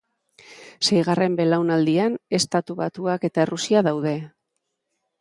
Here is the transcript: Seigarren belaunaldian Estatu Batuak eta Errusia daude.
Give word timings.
Seigarren 0.87 1.35
belaunaldian 1.41 2.17
Estatu 2.41 2.79
Batuak 2.83 3.31
eta 3.33 3.47
Errusia 3.49 3.89
daude. 3.93 4.19